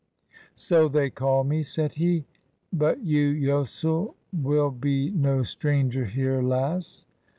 [0.55, 2.25] "So they call me," said he;"
[2.83, 7.05] but you yosel will be no stranger here, lass."